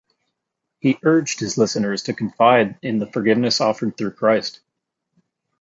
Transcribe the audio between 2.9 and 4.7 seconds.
the forgiveness offered through Christ.